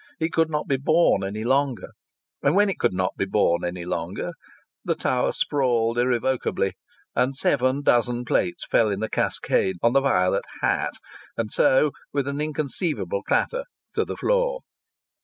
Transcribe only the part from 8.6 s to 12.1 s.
fell in a cascade on the violet hat, and so